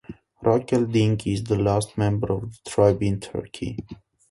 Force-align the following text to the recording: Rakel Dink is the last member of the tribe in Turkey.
Rakel 0.43 0.91
Dink 0.91 1.27
is 1.27 1.43
the 1.43 1.59
last 1.59 1.95
member 1.95 2.31
of 2.33 2.51
the 2.51 2.69
tribe 2.71 3.03
in 3.03 3.19
Turkey. 3.19 3.77